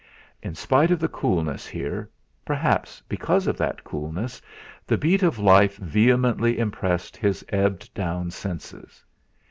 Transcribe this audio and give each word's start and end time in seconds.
In 0.41 0.55
spite 0.55 0.89
of 0.89 0.99
the 0.99 1.07
coolness 1.07 1.67
here, 1.67 2.09
perhaps 2.43 3.03
because 3.07 3.45
of 3.45 3.55
that 3.57 3.83
coolness 3.83 4.41
the 4.87 4.97
beat 4.97 5.21
of 5.21 5.37
life 5.37 5.77
vehemently 5.77 6.57
impressed 6.57 7.15
his 7.15 7.45
ebbed 7.51 7.93
down 7.93 8.31
senses. 8.31 9.03